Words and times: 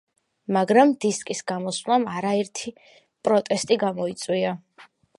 მაგრამ 0.55 0.93
დისკის 1.05 1.41
გამოსვლამ 1.51 2.09
არაერთი 2.15 2.75
პროტესტი 3.29 3.81
გამოიწვია. 3.89 4.61